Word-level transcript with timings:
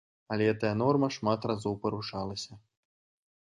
Але 0.35 0.47
гэтая 0.49 0.71
норма 0.83 1.11
шмат 1.17 1.47
разоў 1.53 1.79
парушалася. 1.87 2.61